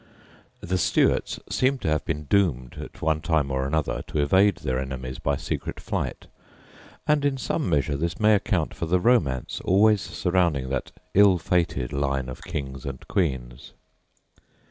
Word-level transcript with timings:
The 0.61 0.79
Stuarts 0.79 1.39
seem 1.47 1.77
to 1.77 1.87
have 1.87 2.03
been 2.05 2.23
doomed, 2.23 2.73
at 2.79 3.03
one 3.03 3.21
time 3.21 3.51
or 3.51 3.67
another, 3.67 4.01
to 4.07 4.17
evade 4.19 4.55
their 4.55 4.79
enemies 4.79 5.19
by 5.19 5.35
secret 5.37 5.79
flight, 5.79 6.25
and 7.07 7.23
in 7.23 7.37
some 7.37 7.69
measure 7.69 7.95
this 7.95 8.19
may 8.19 8.33
account 8.33 8.73
for 8.73 8.87
the 8.87 8.99
romance 8.99 9.61
always 9.63 10.01
surrounding 10.01 10.69
that 10.69 10.91
ill 11.13 11.37
fated 11.37 11.93
line 11.93 12.29
of 12.29 12.41
kings 12.43 12.83
and 12.83 13.07
queens. 13.07 13.73